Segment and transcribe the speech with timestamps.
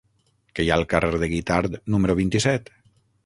[0.59, 2.73] Què hi ha al carrer de Guitard número vint-i-set?